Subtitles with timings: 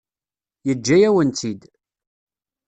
[0.67, 1.61] Yeǧǧa-yawen-tt-id.